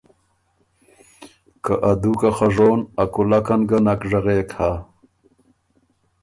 که 1.63 1.73
ا 1.89 1.91
دُوکه 2.01 2.29
خه 2.37 2.47
ژون، 2.55 2.79
ا 3.01 3.03
کُولکن 3.13 3.61
ګه 3.69 3.77
نک 3.85 4.01
ژغېک 4.09 4.49
هۀ“ 4.57 4.71